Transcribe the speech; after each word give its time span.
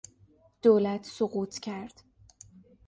دولت 0.61 1.05
سقوط 1.05 1.57
کرد. 1.59 2.03